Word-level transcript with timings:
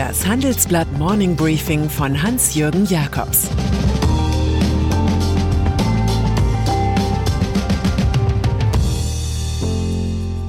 Das 0.00 0.26
Handelsblatt 0.26 0.90
Morning 0.98 1.36
Briefing 1.36 1.90
von 1.90 2.22
Hans-Jürgen 2.22 2.86
Jakobs 2.86 3.50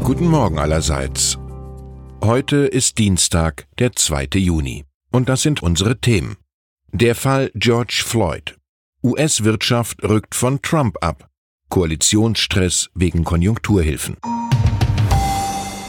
Guten 0.06 0.30
Morgen 0.30 0.58
allerseits. 0.58 1.38
Heute 2.24 2.60
ist 2.60 2.98
Dienstag, 2.98 3.68
der 3.78 3.92
2. 3.92 4.30
Juni. 4.36 4.86
Und 5.12 5.28
das 5.28 5.42
sind 5.42 5.62
unsere 5.62 6.00
Themen. 6.00 6.38
Der 6.94 7.14
Fall 7.14 7.52
George 7.54 8.04
Floyd. 8.06 8.58
US-Wirtschaft 9.04 10.02
rückt 10.02 10.34
von 10.34 10.62
Trump 10.62 10.96
ab. 11.02 11.30
Koalitionsstress 11.68 12.90
wegen 12.96 13.26
Konjunkturhilfen. 13.26 14.16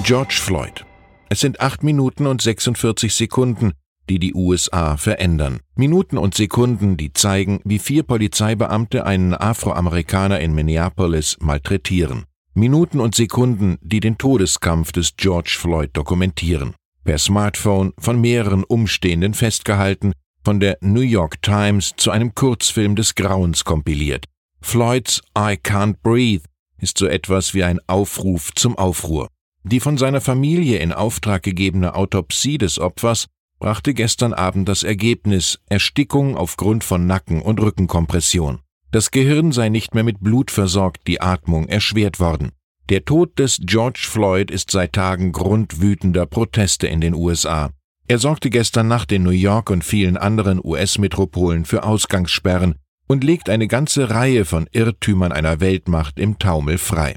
George 0.03 0.35
Floyd. 0.35 0.85
Es 1.33 1.41
sind 1.41 1.63
acht 1.63 1.83
Minuten 1.83 2.27
und 2.27 2.43
46 2.43 3.15
Sekunden, 3.15 3.73
die 4.11 4.19
die 4.19 4.35
USA 4.35 4.99
verändern. 4.99 5.61
Minuten 5.75 6.19
und 6.19 6.35
Sekunden, 6.35 6.99
die 6.99 7.15
zeigen, 7.15 7.59
wie 7.65 7.79
vier 7.79 8.03
Polizeibeamte 8.03 9.07
einen 9.07 9.33
Afroamerikaner 9.33 10.41
in 10.41 10.55
Minneapolis 10.55 11.39
malträtieren. 11.41 12.25
Minuten 12.53 13.01
und 13.01 13.15
Sekunden, 13.15 13.79
die 13.81 14.01
den 14.01 14.19
Todeskampf 14.19 14.93
des 14.93 15.17
George 15.17 15.57
Floyd 15.59 15.89
dokumentieren. 15.95 16.75
Per 17.03 17.17
Smartphone 17.17 17.95
von 17.97 18.21
mehreren 18.21 18.63
Umstehenden 18.63 19.33
festgehalten, 19.33 20.13
von 20.45 20.61
der 20.61 20.77
New 20.83 21.01
York 21.01 21.41
Times 21.41 21.95
zu 21.97 22.11
einem 22.11 22.35
Kurzfilm 22.35 22.95
des 22.95 23.15
Grauens 23.15 23.65
kompiliert. 23.65 24.27
Floyds 24.61 25.23
I 25.35 25.55
Can't 25.55 25.97
Breathe 26.03 26.45
ist 26.77 26.99
so 26.99 27.07
etwas 27.07 27.55
wie 27.55 27.65
ein 27.65 27.81
Aufruf 27.87 28.53
zum 28.55 28.77
Aufruhr. 28.77 29.29
Die 29.65 29.81
von 29.81 29.97
seiner 29.97 30.21
Familie 30.21 30.79
in 30.79 30.93
Auftrag 30.93 31.43
gegebene 31.43 31.95
Autopsie 31.95 32.59
des 32.59 32.79
Opfers 32.79 33.27
brachte 33.61 33.95
gestern 33.95 34.33
Abend 34.33 34.69
das 34.69 34.83
Ergebnis 34.83 35.61
Erstickung 35.69 36.37
aufgrund 36.37 36.83
von 36.83 37.07
Nacken- 37.07 37.43
und 37.43 37.61
Rückenkompression. 37.61 38.59
Das 38.91 39.13
Gehirn 39.13 39.53
sei 39.53 39.69
nicht 39.69 39.95
mehr 39.95 40.03
mit 40.03 40.21
Blut 40.21 40.51
versorgt, 40.51 41.07
die 41.07 41.21
Atmung 41.21 41.69
erschwert 41.69 42.19
worden. 42.19 42.51
Der 42.89 43.05
Tod 43.05 43.39
des 43.39 43.61
George 43.63 44.07
Floyd 44.11 44.51
ist 44.51 44.73
seit 44.73 44.93
Tagen 44.93 45.31
Grund 45.31 45.81
wütender 45.81 46.27
Proteste 46.27 46.89
in 46.89 47.01
den 47.01 47.15
USA. 47.15 47.71
Er 48.09 48.19
sorgte 48.19 48.51
gestern 48.51 48.89
Nacht 48.89 49.13
in 49.13 49.23
New 49.23 49.31
York 49.31 49.71
und 49.71 49.85
vielen 49.85 50.17
anderen 50.17 50.61
US-Metropolen 50.63 51.65
für 51.65 51.85
Ausgangssperren 51.85 52.75
und 53.07 53.23
legt 53.23 53.49
eine 53.49 53.69
ganze 53.69 54.11
Reihe 54.11 54.45
von 54.45 54.69
Irrtümern 54.73 55.33
einer 55.33 55.61
Weltmacht 55.61 56.19
im 56.19 56.39
Taumel 56.39 56.79
frei. 56.79 57.15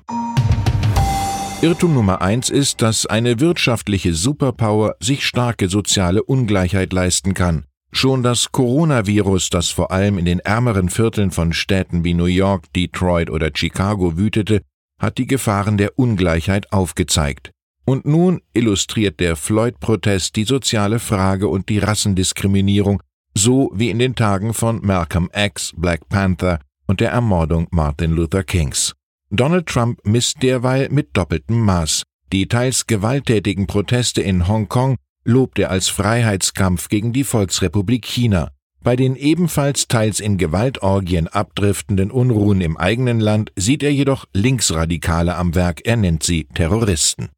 Irrtum 1.66 1.96
Nummer 1.96 2.22
eins 2.22 2.52
ist, 2.52 2.84
dass 2.84 3.08
eine 3.08 3.40
wirtschaftliche 3.40 4.14
Superpower 4.14 4.98
sich 5.00 5.26
starke 5.26 5.68
soziale 5.68 6.22
Ungleichheit 6.22 6.94
leisten 6.94 7.34
kann. 7.34 7.66
Schon 7.92 8.22
das 8.22 8.52
Coronavirus, 8.52 9.50
das 9.50 9.72
vor 9.72 9.90
allem 9.92 10.20
in 10.20 10.26
den 10.26 10.42
ärmeren 10.42 10.90
Vierteln 10.90 11.32
von 11.32 11.54
Städten 11.54 12.04
wie 12.04 12.14
New 12.14 12.26
York, 12.26 12.72
Detroit 12.74 13.32
oder 13.32 13.50
Chicago 13.52 14.16
wütete, 14.16 14.62
hat 15.00 15.18
die 15.18 15.26
Gefahren 15.26 15.80
der 15.80 15.98
Ungleichheit 15.98 16.72
aufgezeigt. 16.72 17.50
Und 17.84 18.06
nun 18.06 18.42
illustriert 18.54 19.20
der 19.20 19.36
Floyd-Protest 19.36 20.36
die 20.36 20.44
soziale 20.44 21.00
Frage 21.00 21.48
und 21.48 21.68
die 21.70 21.80
Rassendiskriminierung, 21.80 23.02
so 23.36 23.72
wie 23.74 23.90
in 23.90 23.98
den 23.98 24.14
Tagen 24.14 24.54
von 24.54 24.86
Malcolm 24.86 25.32
X, 25.36 25.74
Black 25.76 26.08
Panther 26.10 26.60
und 26.86 27.00
der 27.00 27.10
Ermordung 27.10 27.68
Martin 27.72 28.12
Luther 28.12 28.44
Kings. 28.44 28.94
Donald 29.32 29.66
Trump 29.66 30.00
misst 30.04 30.44
derweil 30.44 30.90
mit 30.90 31.10
doppeltem 31.18 31.60
Maß. 31.60 32.04
Die 32.32 32.48
teils 32.48 32.86
gewalttätigen 32.86 33.66
Proteste 33.68 34.22
in 34.22 34.48
Hongkong 34.48 34.98
lobt 35.24 35.58
er 35.58 35.72
als 35.72 35.90
Freiheitskampf 35.90 36.90
gegen 36.90 37.12
die 37.12 37.24
Volksrepublik 37.24 38.06
China. 38.06 38.52
Bei 38.84 38.96
den 38.96 39.16
ebenfalls 39.16 39.88
teils 39.88 40.20
in 40.20 40.38
Gewaltorgien 40.38 41.28
abdriftenden 41.28 42.12
Unruhen 42.12 42.62
im 42.62 42.78
eigenen 42.78 43.20
Land 43.20 43.52
sieht 43.56 43.82
er 43.82 43.92
jedoch 43.92 44.26
Linksradikale 44.34 45.36
am 45.36 45.56
Werk, 45.56 45.82
er 45.86 45.98
nennt 45.98 46.22
sie 46.22 46.46
Terroristen. 46.54 47.30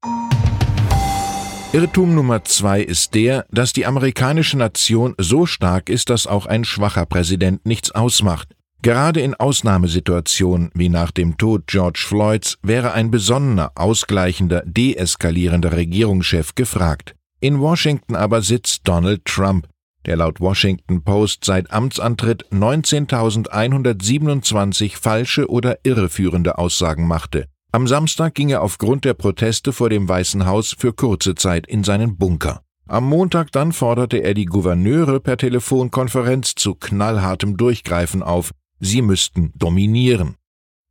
Irrtum 1.71 2.15
Nummer 2.15 2.43
zwei 2.43 2.81
ist 2.81 3.13
der, 3.13 3.45
dass 3.49 3.71
die 3.71 3.85
amerikanische 3.85 4.57
Nation 4.57 5.15
so 5.17 5.45
stark 5.45 5.89
ist, 5.89 6.09
dass 6.09 6.27
auch 6.27 6.47
ein 6.47 6.65
schwacher 6.65 7.05
Präsident 7.05 7.65
nichts 7.65 7.91
ausmacht. 7.91 8.56
Gerade 8.87 9.19
in 9.19 9.33
Ausnahmesituationen 9.33 10.71
wie 10.73 10.87
nach 10.87 11.11
dem 11.11 11.37
Tod 11.37 11.67
George 11.67 12.05
Floyds 12.07 12.57
wäre 12.63 12.93
ein 12.93 13.11
besonnener, 13.11 13.73
ausgleichender, 13.75 14.63
deeskalierender 14.65 15.73
Regierungschef 15.73 16.55
gefragt. 16.55 17.13
In 17.41 17.59
Washington 17.59 18.15
aber 18.15 18.41
sitzt 18.41 18.87
Donald 18.87 19.25
Trump, 19.25 19.67
der 20.05 20.15
laut 20.15 20.39
Washington 20.39 21.03
Post 21.03 21.43
seit 21.43 21.69
Amtsantritt 21.69 22.45
19.127 22.49 24.95
falsche 24.95 25.49
oder 25.49 25.79
irreführende 25.83 26.57
Aussagen 26.57 27.07
machte. 27.07 27.47
Am 27.73 27.87
Samstag 27.87 28.35
ging 28.35 28.47
er 28.47 28.61
aufgrund 28.61 29.03
der 29.03 29.15
Proteste 29.15 29.73
vor 29.73 29.89
dem 29.89 30.07
Weißen 30.07 30.45
Haus 30.45 30.73
für 30.79 30.93
kurze 30.93 31.35
Zeit 31.35 31.67
in 31.67 31.83
seinen 31.83 32.15
Bunker. 32.15 32.61
Am 32.87 33.03
Montag 33.03 33.51
dann 33.51 33.73
forderte 33.73 34.19
er 34.19 34.33
die 34.33 34.45
Gouverneure 34.45 35.19
per 35.19 35.35
Telefonkonferenz 35.35 36.55
zu 36.55 36.73
knallhartem 36.73 37.57
Durchgreifen 37.57 38.23
auf, 38.23 38.51
sie 38.79 39.01
müssten 39.01 39.51
dominieren. 39.55 40.35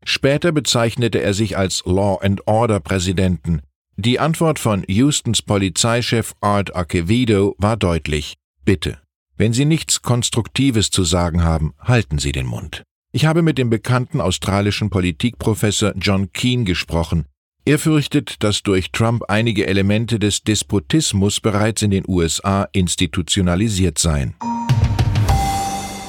Später 0.05 0.53
bezeichnete 0.53 1.21
er 1.21 1.35
sich 1.35 1.57
als 1.57 1.83
Law 1.85 2.19
and 2.23 2.47
Order 2.47 2.81
Präsidenten, 2.81 3.63
die 3.99 4.21
Antwort 4.21 4.59
von 4.59 4.85
Houstons 4.89 5.41
Polizeichef 5.41 6.35
Art 6.43 6.77
Acevedo 6.77 7.55
war 7.59 7.79
deutlich. 7.79 8.35
Bitte, 8.63 8.99
wenn 9.39 9.55
Sie 9.55 9.65
nichts 9.65 10.03
Konstruktives 10.03 10.91
zu 10.91 11.03
sagen 11.03 11.43
haben, 11.43 11.73
halten 11.81 12.19
Sie 12.19 12.33
den 12.33 12.45
Mund. 12.45 12.83
Ich 13.13 13.25
habe 13.25 13.41
mit 13.41 13.57
dem 13.57 13.71
bekannten 13.71 14.21
australischen 14.21 14.91
Politikprofessor 14.91 15.95
John 15.97 16.31
Keane 16.33 16.65
gesprochen. 16.65 17.25
Er 17.65 17.79
fürchtet, 17.79 18.43
dass 18.45 18.63
durch 18.63 18.93
Trump 18.93 19.25
einige 19.29 19.67
Elemente 19.67 20.19
des 20.19 20.43
Despotismus 20.43 21.41
bereits 21.41 21.81
in 21.81 21.91
den 21.91 22.05
USA 22.07 22.69
institutionalisiert 22.73 23.99
seien. 23.99 24.35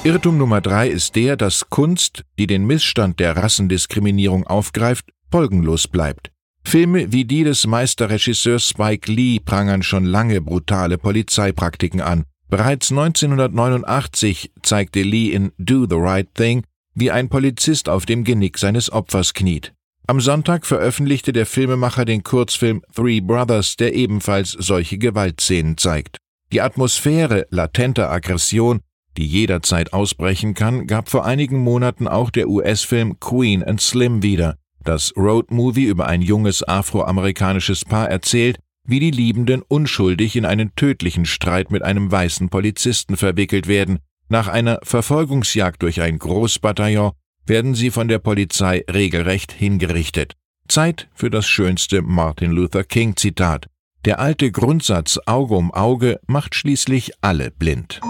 Irrtum 0.08 0.38
Nummer 0.38 0.62
drei 0.62 0.88
ist 0.88 1.16
der, 1.16 1.36
dass 1.36 1.68
Kunst, 1.68 2.24
die 2.38 2.46
den 2.46 2.66
Missstand 2.66 3.20
der 3.20 3.36
Rassendiskriminierung 3.36 4.46
aufgreift, 4.46 5.04
folgenlos 5.30 5.86
bleibt. 5.86 6.30
Filme 6.64 7.12
wie 7.12 7.26
die 7.26 7.44
des 7.44 7.66
Meisterregisseurs 7.66 8.70
Spike 8.70 9.12
Lee 9.12 9.38
prangern 9.38 9.82
schon 9.82 10.06
lange 10.06 10.40
brutale 10.40 10.96
Polizeipraktiken 10.96 12.00
an. 12.00 12.24
Bereits 12.48 12.90
1989 12.90 14.50
zeigte 14.62 15.02
Lee 15.02 15.28
in 15.28 15.52
Do 15.58 15.84
the 15.86 15.96
Right 15.96 16.32
Thing, 16.32 16.64
wie 16.94 17.10
ein 17.10 17.28
Polizist 17.28 17.90
auf 17.90 18.06
dem 18.06 18.24
Genick 18.24 18.56
seines 18.56 18.90
Opfers 18.90 19.34
kniet. 19.34 19.74
Am 20.06 20.22
Sonntag 20.22 20.64
veröffentlichte 20.64 21.34
der 21.34 21.44
Filmemacher 21.44 22.06
den 22.06 22.22
Kurzfilm 22.22 22.80
Three 22.96 23.20
Brothers, 23.20 23.76
der 23.76 23.94
ebenfalls 23.94 24.52
solche 24.52 24.96
Gewaltszenen 24.96 25.76
zeigt. 25.76 26.16
Die 26.50 26.62
Atmosphäre 26.62 27.46
latenter 27.50 28.10
Aggression, 28.10 28.80
die 29.16 29.26
jederzeit 29.26 29.92
ausbrechen 29.92 30.54
kann, 30.54 30.86
gab 30.86 31.08
vor 31.08 31.24
einigen 31.24 31.58
Monaten 31.58 32.06
auch 32.06 32.30
der 32.30 32.48
US-Film 32.48 33.18
Queen 33.20 33.62
and 33.64 33.80
Slim 33.80 34.22
wieder. 34.22 34.56
Das 34.84 35.12
Roadmovie 35.16 35.84
über 35.84 36.06
ein 36.06 36.22
junges 36.22 36.66
afroamerikanisches 36.66 37.84
Paar 37.84 38.08
erzählt, 38.08 38.58
wie 38.84 39.00
die 39.00 39.10
Liebenden 39.10 39.62
unschuldig 39.62 40.34
in 40.36 40.46
einen 40.46 40.74
tödlichen 40.74 41.26
Streit 41.26 41.70
mit 41.70 41.82
einem 41.82 42.10
weißen 42.10 42.48
Polizisten 42.48 43.16
verwickelt 43.16 43.66
werden. 43.66 43.98
Nach 44.28 44.48
einer 44.48 44.78
Verfolgungsjagd 44.82 45.82
durch 45.82 46.00
ein 46.00 46.18
Großbataillon 46.18 47.12
werden 47.46 47.74
sie 47.74 47.90
von 47.90 48.08
der 48.08 48.18
Polizei 48.18 48.84
regelrecht 48.90 49.52
hingerichtet. 49.52 50.34
Zeit 50.68 51.08
für 51.14 51.30
das 51.30 51.46
schönste 51.46 52.02
Martin 52.02 52.52
Luther 52.52 52.84
King 52.84 53.16
Zitat. 53.16 53.66
Der 54.04 54.20
alte 54.20 54.52
Grundsatz 54.52 55.18
Auge 55.26 55.54
um 55.54 55.72
Auge 55.72 56.20
macht 56.26 56.54
schließlich 56.54 57.12
alle 57.20 57.50
blind. 57.50 58.00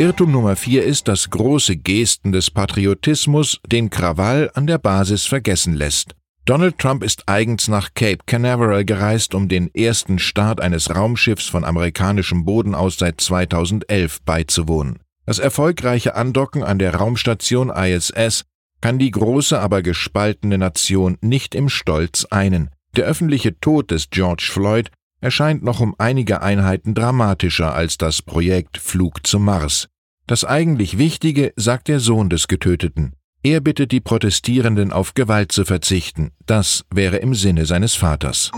Irrtum 0.00 0.32
Nummer 0.32 0.56
vier 0.56 0.82
ist, 0.84 1.08
dass 1.08 1.28
große 1.28 1.76
Gesten 1.76 2.32
des 2.32 2.50
Patriotismus 2.50 3.60
den 3.66 3.90
Krawall 3.90 4.50
an 4.54 4.66
der 4.66 4.78
Basis 4.78 5.26
vergessen 5.26 5.74
lässt. 5.74 6.14
Donald 6.46 6.78
Trump 6.78 7.04
ist 7.04 7.28
eigens 7.28 7.68
nach 7.68 7.92
Cape 7.92 8.20
Canaveral 8.24 8.86
gereist, 8.86 9.34
um 9.34 9.50
den 9.50 9.68
ersten 9.74 10.18
Start 10.18 10.62
eines 10.62 10.96
Raumschiffs 10.96 11.48
von 11.48 11.66
amerikanischem 11.66 12.46
Boden 12.46 12.74
aus 12.74 12.96
seit 12.96 13.20
2011 13.20 14.22
beizuwohnen. 14.22 15.00
Das 15.26 15.38
erfolgreiche 15.38 16.14
Andocken 16.14 16.62
an 16.62 16.78
der 16.78 16.94
Raumstation 16.94 17.68
ISS 17.68 18.46
kann 18.80 18.98
die 18.98 19.10
große, 19.10 19.60
aber 19.60 19.82
gespaltene 19.82 20.56
Nation 20.56 21.18
nicht 21.20 21.54
im 21.54 21.68
Stolz 21.68 22.24
einen. 22.30 22.70
Der 22.96 23.04
öffentliche 23.04 23.60
Tod 23.60 23.90
des 23.90 24.08
George 24.08 24.48
Floyd 24.50 24.90
erscheint 25.20 25.62
noch 25.62 25.80
um 25.80 25.94
einige 25.98 26.42
Einheiten 26.42 26.94
dramatischer 26.94 27.74
als 27.74 27.98
das 27.98 28.22
Projekt 28.22 28.78
Flug 28.78 29.26
zum 29.26 29.44
Mars. 29.44 29.88
Das 30.26 30.44
eigentlich 30.44 30.98
Wichtige 30.98 31.52
sagt 31.56 31.88
der 31.88 32.00
Sohn 32.00 32.30
des 32.30 32.48
Getöteten. 32.48 33.14
Er 33.42 33.60
bittet 33.60 33.90
die 33.90 34.00
Protestierenden 34.00 34.92
auf 34.92 35.14
Gewalt 35.14 35.50
zu 35.50 35.64
verzichten. 35.64 36.32
Das 36.46 36.84
wäre 36.94 37.16
im 37.16 37.34
Sinne 37.34 37.66
seines 37.66 37.94
Vaters. 37.94 38.50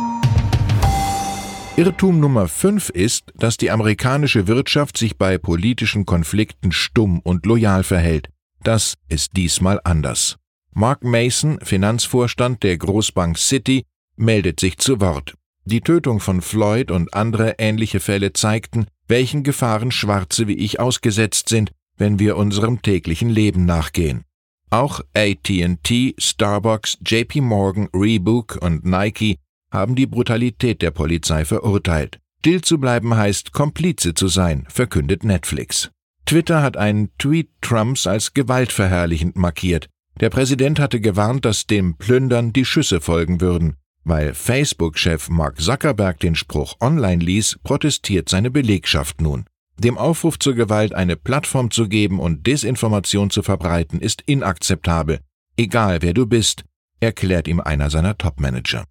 Irrtum 1.76 2.20
Nummer 2.20 2.48
5 2.48 2.90
ist, 2.90 3.32
dass 3.34 3.56
die 3.56 3.70
amerikanische 3.70 4.46
Wirtschaft 4.46 4.98
sich 4.98 5.16
bei 5.16 5.38
politischen 5.38 6.04
Konflikten 6.04 6.70
stumm 6.70 7.20
und 7.20 7.46
loyal 7.46 7.82
verhält. 7.82 8.28
Das 8.62 8.94
ist 9.08 9.36
diesmal 9.36 9.80
anders. 9.84 10.36
Mark 10.74 11.04
Mason, 11.04 11.58
Finanzvorstand 11.62 12.62
der 12.62 12.76
Großbank 12.76 13.38
City, 13.38 13.84
meldet 14.16 14.60
sich 14.60 14.78
zu 14.78 15.00
Wort. 15.00 15.34
Die 15.64 15.80
Tötung 15.80 16.18
von 16.18 16.42
Floyd 16.42 16.90
und 16.90 17.14
andere 17.14 17.56
ähnliche 17.58 18.00
Fälle 18.00 18.32
zeigten, 18.32 18.86
welchen 19.06 19.44
Gefahren 19.44 19.92
Schwarze 19.92 20.48
wie 20.48 20.56
ich 20.56 20.80
ausgesetzt 20.80 21.48
sind, 21.48 21.70
wenn 21.96 22.18
wir 22.18 22.36
unserem 22.36 22.82
täglichen 22.82 23.30
Leben 23.30 23.64
nachgehen. 23.64 24.24
Auch 24.70 25.00
AT&T, 25.14 26.14
Starbucks, 26.18 26.98
JP 27.06 27.42
Morgan, 27.42 27.88
Reebok 27.94 28.58
und 28.60 28.84
Nike 28.84 29.36
haben 29.70 29.94
die 29.94 30.06
Brutalität 30.06 30.82
der 30.82 30.90
Polizei 30.90 31.44
verurteilt. 31.44 32.18
Still 32.40 32.62
zu 32.62 32.78
bleiben 32.78 33.14
heißt, 33.14 33.52
Komplize 33.52 34.14
zu 34.14 34.26
sein, 34.26 34.66
verkündet 34.68 35.22
Netflix. 35.22 35.90
Twitter 36.26 36.60
hat 36.60 36.76
einen 36.76 37.10
Tweet 37.18 37.50
Trumps 37.60 38.06
als 38.08 38.34
gewaltverherrlichend 38.34 39.36
markiert. 39.36 39.88
Der 40.20 40.30
Präsident 40.30 40.80
hatte 40.80 41.00
gewarnt, 41.00 41.44
dass 41.44 41.66
dem 41.66 41.96
Plündern 41.96 42.52
die 42.52 42.64
Schüsse 42.64 43.00
folgen 43.00 43.40
würden. 43.40 43.76
Weil 44.04 44.34
Facebook-Chef 44.34 45.28
Mark 45.28 45.60
Zuckerberg 45.60 46.18
den 46.20 46.34
Spruch 46.34 46.74
online 46.80 47.22
ließ, 47.22 47.58
protestiert 47.62 48.28
seine 48.28 48.50
Belegschaft 48.50 49.20
nun. 49.20 49.44
Dem 49.78 49.96
Aufruf 49.96 50.38
zur 50.38 50.54
Gewalt 50.54 50.94
eine 50.94 51.16
Plattform 51.16 51.70
zu 51.70 51.88
geben 51.88 52.20
und 52.20 52.46
Desinformation 52.46 53.30
zu 53.30 53.42
verbreiten, 53.42 54.00
ist 54.00 54.22
inakzeptabel. 54.22 55.20
Egal 55.56 56.02
wer 56.02 56.14
du 56.14 56.26
bist, 56.26 56.64
erklärt 57.00 57.48
ihm 57.48 57.60
einer 57.60 57.90
seiner 57.90 58.16
Topmanager. 58.16 58.84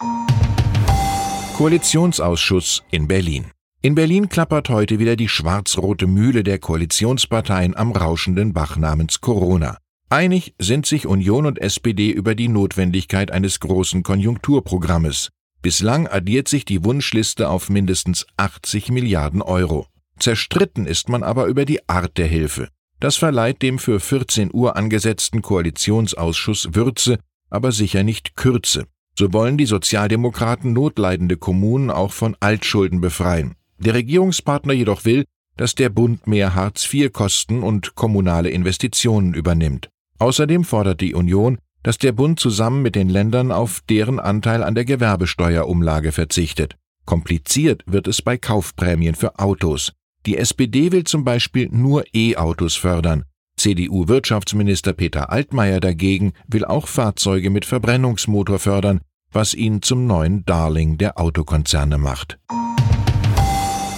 Koalitionsausschuss 1.55 2.83
in 2.91 3.07
Berlin. 3.07 3.51
In 3.81 3.95
Berlin 3.95 4.29
klappert 4.29 4.69
heute 4.69 4.99
wieder 4.99 5.15
die 5.15 5.27
schwarz-rote 5.27 6.07
Mühle 6.07 6.43
der 6.43 6.59
Koalitionsparteien 6.59 7.75
am 7.75 7.91
rauschenden 7.91 8.53
Bach 8.53 8.77
namens 8.77 9.21
Corona. 9.21 9.77
Einig 10.11 10.53
sind 10.59 10.85
sich 10.85 11.07
Union 11.07 11.45
und 11.45 11.57
SPD 11.57 12.09
über 12.11 12.35
die 12.35 12.49
Notwendigkeit 12.49 13.31
eines 13.31 13.61
großen 13.61 14.03
Konjunkturprogrammes. 14.03 15.29
Bislang 15.61 16.05
addiert 16.05 16.49
sich 16.49 16.65
die 16.65 16.83
Wunschliste 16.83 17.47
auf 17.47 17.69
mindestens 17.69 18.27
80 18.35 18.91
Milliarden 18.91 19.41
Euro. 19.41 19.87
Zerstritten 20.19 20.85
ist 20.85 21.07
man 21.07 21.23
aber 21.23 21.45
über 21.45 21.63
die 21.63 21.87
Art 21.87 22.17
der 22.17 22.27
Hilfe. 22.27 22.67
Das 22.99 23.15
verleiht 23.15 23.61
dem 23.61 23.79
für 23.79 24.01
14 24.01 24.49
Uhr 24.53 24.75
angesetzten 24.75 25.41
Koalitionsausschuss 25.41 26.67
Würze, 26.73 27.17
aber 27.49 27.71
sicher 27.71 28.03
nicht 28.03 28.35
Kürze. 28.35 28.87
So 29.17 29.31
wollen 29.31 29.57
die 29.57 29.65
Sozialdemokraten 29.65 30.73
notleidende 30.73 31.37
Kommunen 31.37 31.89
auch 31.89 32.11
von 32.11 32.35
Altschulden 32.41 32.99
befreien. 32.99 33.55
Der 33.77 33.93
Regierungspartner 33.93 34.73
jedoch 34.73 35.05
will, 35.05 35.23
dass 35.55 35.73
der 35.73 35.87
Bund 35.87 36.27
mehr 36.27 36.53
Hartz-IV-Kosten 36.53 37.63
und 37.63 37.95
kommunale 37.95 38.49
Investitionen 38.49 39.33
übernimmt. 39.33 39.90
Außerdem 40.21 40.63
fordert 40.63 41.01
die 41.01 41.15
Union, 41.15 41.57
dass 41.81 41.97
der 41.97 42.11
Bund 42.11 42.39
zusammen 42.39 42.83
mit 42.83 42.93
den 42.93 43.09
Ländern 43.09 43.51
auf 43.51 43.81
deren 43.89 44.19
Anteil 44.19 44.61
an 44.61 44.75
der 44.75 44.85
Gewerbesteuerumlage 44.85 46.11
verzichtet. 46.11 46.77
Kompliziert 47.07 47.81
wird 47.87 48.07
es 48.07 48.21
bei 48.21 48.37
Kaufprämien 48.37 49.15
für 49.15 49.39
Autos. 49.39 49.93
Die 50.27 50.37
SPD 50.37 50.91
will 50.91 51.05
zum 51.05 51.23
Beispiel 51.23 51.69
nur 51.71 52.03
E-Autos 52.13 52.75
fördern. 52.75 53.23
CDU-Wirtschaftsminister 53.57 54.93
Peter 54.93 55.31
Altmaier 55.31 55.79
dagegen 55.79 56.33
will 56.47 56.65
auch 56.65 56.87
Fahrzeuge 56.87 57.49
mit 57.49 57.65
Verbrennungsmotor 57.65 58.59
fördern, 58.59 59.01
was 59.31 59.55
ihn 59.55 59.81
zum 59.81 60.05
neuen 60.05 60.45
Darling 60.45 60.99
der 60.99 61.19
Autokonzerne 61.19 61.97
macht. 61.97 62.37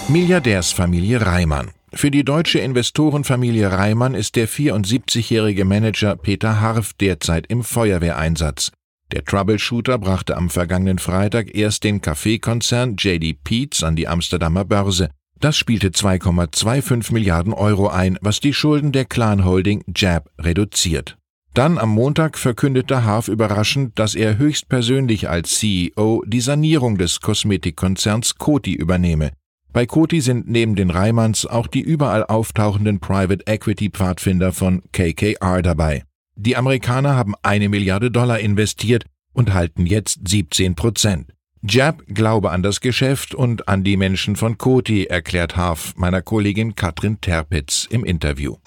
Milliardärsfamilie 0.08 1.20
Reimann. 1.20 1.72
Für 1.96 2.10
die 2.10 2.24
deutsche 2.24 2.58
Investorenfamilie 2.58 3.70
Reimann 3.70 4.14
ist 4.14 4.34
der 4.34 4.48
74-jährige 4.48 5.64
Manager 5.64 6.16
Peter 6.16 6.60
Harf 6.60 6.92
derzeit 6.94 7.46
im 7.46 7.62
Feuerwehreinsatz. 7.62 8.72
Der 9.12 9.24
Troubleshooter 9.24 9.98
brachte 9.98 10.36
am 10.36 10.50
vergangenen 10.50 10.98
Freitag 10.98 11.54
erst 11.54 11.84
den 11.84 12.00
Kaffeekonzern 12.00 12.96
JD 12.98 13.44
Peets 13.44 13.84
an 13.84 13.94
die 13.94 14.08
Amsterdamer 14.08 14.64
Börse. 14.64 15.10
Das 15.38 15.56
spielte 15.56 15.90
2,25 15.90 17.12
Milliarden 17.12 17.52
Euro 17.52 17.88
ein, 17.88 18.18
was 18.20 18.40
die 18.40 18.52
Schulden 18.52 18.90
der 18.90 19.04
Clan-Holding 19.04 19.84
JAB 19.94 20.30
reduziert. 20.38 21.16
Dann 21.54 21.78
am 21.78 21.90
Montag 21.90 22.38
verkündete 22.38 23.04
Harf 23.04 23.28
überraschend, 23.28 23.96
dass 23.98 24.16
er 24.16 24.36
höchstpersönlich 24.36 25.28
als 25.28 25.60
CEO 25.60 26.24
die 26.26 26.40
Sanierung 26.40 26.98
des 26.98 27.20
Kosmetikkonzerns 27.20 28.34
Coty 28.36 28.74
übernehme. 28.74 29.30
Bei 29.74 29.86
Coty 29.86 30.20
sind 30.20 30.48
neben 30.48 30.76
den 30.76 30.88
Reimanns 30.88 31.46
auch 31.46 31.66
die 31.66 31.80
überall 31.80 32.22
auftauchenden 32.24 33.00
Private 33.00 33.44
Equity 33.48 33.90
Pfadfinder 33.90 34.52
von 34.52 34.82
KKR 34.92 35.62
dabei. 35.62 36.04
Die 36.36 36.56
Amerikaner 36.56 37.16
haben 37.16 37.34
eine 37.42 37.68
Milliarde 37.68 38.12
Dollar 38.12 38.38
investiert 38.38 39.04
und 39.32 39.52
halten 39.52 39.84
jetzt 39.84 40.28
17 40.28 40.76
Prozent. 40.76 41.32
Jab 41.60 42.04
glaube 42.06 42.52
an 42.52 42.62
das 42.62 42.80
Geschäft 42.80 43.34
und 43.34 43.66
an 43.66 43.82
die 43.82 43.96
Menschen 43.96 44.36
von 44.36 44.58
Coty, 44.58 45.06
erklärt 45.06 45.56
Harf 45.56 45.94
meiner 45.96 46.22
Kollegin 46.22 46.76
Katrin 46.76 47.20
Terpitz 47.20 47.88
im 47.90 48.04
Interview. 48.04 48.58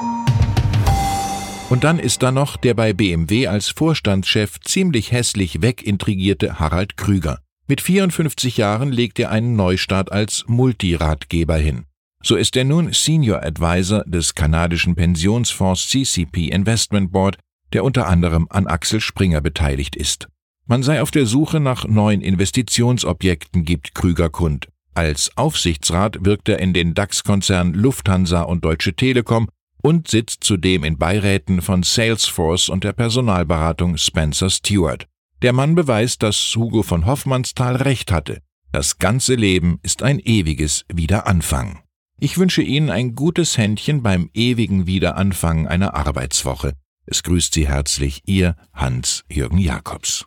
Und 1.69 1.85
dann 1.85 1.99
ist 1.99 2.21
da 2.21 2.33
noch 2.33 2.57
der 2.57 2.73
bei 2.73 2.91
BMW 2.91 3.47
als 3.47 3.69
Vorstandschef 3.69 4.59
ziemlich 4.59 5.13
hässlich 5.13 5.61
wegintrigierte 5.61 6.59
Harald 6.59 6.97
Krüger. 6.97 7.39
Mit 7.69 7.81
54 7.81 8.55
Jahren 8.55 8.93
legt 8.93 9.19
er 9.19 9.29
einen 9.29 9.57
Neustart 9.57 10.09
als 10.09 10.45
Multiratgeber 10.47 11.57
hin. 11.57 11.83
So 12.23 12.37
ist 12.37 12.55
er 12.55 12.63
nun 12.63 12.93
Senior 12.93 13.43
Advisor 13.43 14.05
des 14.05 14.35
kanadischen 14.35 14.95
Pensionsfonds 14.95 15.89
CCP 15.89 16.47
Investment 16.47 17.11
Board, 17.11 17.37
der 17.73 17.83
unter 17.83 18.07
anderem 18.07 18.47
an 18.49 18.67
Axel 18.67 19.01
Springer 19.01 19.41
beteiligt 19.41 19.97
ist. 19.97 20.29
Man 20.65 20.81
sei 20.81 21.01
auf 21.01 21.11
der 21.11 21.25
Suche 21.25 21.59
nach 21.59 21.85
neuen 21.85 22.21
Investitionsobjekten, 22.21 23.65
gibt 23.65 23.93
Krüger 23.93 24.29
kund. 24.29 24.69
Als 24.93 25.35
Aufsichtsrat 25.35 26.19
wirkt 26.21 26.47
er 26.47 26.59
in 26.59 26.73
den 26.73 26.93
DAX-Konzernen 26.93 27.73
Lufthansa 27.73 28.43
und 28.43 28.63
Deutsche 28.63 28.93
Telekom 28.93 29.49
und 29.81 30.07
sitzt 30.07 30.45
zudem 30.45 30.85
in 30.85 30.97
Beiräten 30.97 31.61
von 31.61 31.83
Salesforce 31.83 32.69
und 32.69 32.85
der 32.85 32.93
Personalberatung 32.93 33.97
Spencer 33.97 34.49
Stewart. 34.49 35.05
Der 35.41 35.53
Mann 35.53 35.75
beweist, 35.75 36.23
dass 36.23 36.55
Hugo 36.55 36.81
von 36.83 37.05
Hoffmannsthal 37.05 37.75
recht 37.75 38.11
hatte. 38.11 38.41
Das 38.71 38.97
ganze 38.97 39.35
Leben 39.35 39.79
ist 39.83 40.01
ein 40.01 40.19
ewiges 40.19 40.85
Wiederanfang. 40.91 41.83
Ich 42.19 42.37
wünsche 42.37 42.63
Ihnen 42.63 42.89
ein 42.89 43.13
gutes 43.13 43.57
Händchen 43.57 44.01
beim 44.01 44.29
ewigen 44.33 44.87
Wiederanfang 44.87 45.67
einer 45.67 45.93
Arbeitswoche. 45.93 46.73
Es 47.05 47.21
grüßt 47.21 47.53
Sie 47.53 47.67
herzlich 47.67 48.23
Ihr 48.25 48.55
Hans-Jürgen 48.73 49.59
Jakobs. 49.59 50.25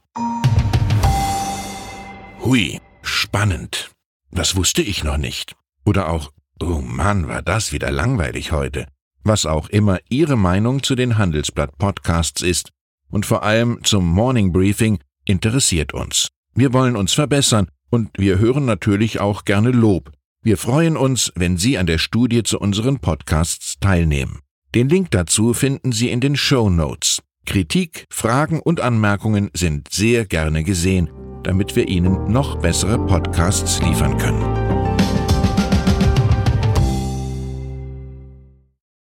Hui, 2.45 2.81
spannend. 3.03 3.91
Das 4.31 4.55
wusste 4.55 4.83
ich 4.83 5.03
noch 5.03 5.19
nicht. 5.19 5.57
Oder 5.85 6.09
auch, 6.09 6.31
oh 6.63 6.81
Mann, 6.81 7.27
war 7.27 7.43
das 7.43 7.73
wieder 7.73 7.91
langweilig 7.91 8.53
heute 8.53 8.87
was 9.25 9.47
auch 9.47 9.69
immer 9.69 9.99
Ihre 10.09 10.37
Meinung 10.37 10.83
zu 10.83 10.95
den 10.95 11.19
Handelsblatt 11.19 11.77
Podcasts 11.79 12.43
ist 12.43 12.71
und 13.11 13.27
vor 13.27 13.43
allem 13.43 13.81
zum 13.83 14.07
Morning 14.07 14.53
Briefing 14.53 14.99
interessiert 15.25 15.95
uns. 15.95 16.29
Wir 16.55 16.73
wollen 16.73 16.97
uns 16.97 17.13
verbessern 17.13 17.69
und 17.91 18.11
wir 18.17 18.39
hören 18.39 18.65
natürlich 18.65 19.21
auch 19.21 19.45
gerne 19.45 19.71
Lob. 19.71 20.13
Wir 20.43 20.57
freuen 20.57 20.97
uns, 20.97 21.33
wenn 21.35 21.59
Sie 21.59 21.77
an 21.77 21.87
der 21.87 21.99
Studie 21.99 22.43
zu 22.43 22.59
unseren 22.59 22.99
Podcasts 22.99 23.79
teilnehmen. 23.79 24.41
Den 24.75 24.89
Link 24.89 25.11
dazu 25.11 25.53
finden 25.53 25.93
Sie 25.93 26.11
in 26.11 26.21
den 26.21 26.37
Show 26.37 26.71
Notes. 26.71 27.21
Kritik, 27.45 28.07
Fragen 28.11 28.61
und 28.61 28.81
Anmerkungen 28.81 29.51
sind 29.55 29.93
sehr 29.93 30.25
gerne 30.25 30.63
gesehen, 30.65 31.11
damit 31.43 31.77
wir 31.77 31.89
Ihnen 31.89 32.31
noch 32.33 32.61
bessere 32.61 32.99
Podcasts 33.07 33.83
liefern 33.83 34.17
können. 34.19 34.60